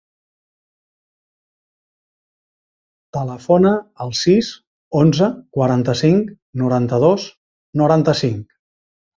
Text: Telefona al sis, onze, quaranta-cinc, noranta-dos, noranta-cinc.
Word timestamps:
Telefona 3.17 3.75
al 4.05 4.15
sis, 4.21 4.51
onze, 5.03 5.29
quaranta-cinc, 5.59 6.35
noranta-dos, 6.63 7.29
noranta-cinc. 7.85 8.61